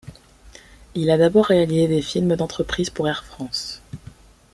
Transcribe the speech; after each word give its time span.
Il 0.95 1.11
a 1.11 1.17
d'abord 1.19 1.45
réalisé 1.45 1.87
des 1.87 2.01
films 2.01 2.35
d'entreprises 2.35 2.89
pour 2.89 3.07
Air 3.07 3.23
France. 3.23 3.83